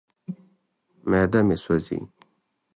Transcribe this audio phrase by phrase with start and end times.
[1.09, 1.99] معده مې سوځي.